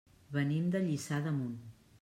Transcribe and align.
Venim 0.37 0.71
de 0.77 0.81
Lliçà 0.87 1.23
d'Amunt. 1.27 1.57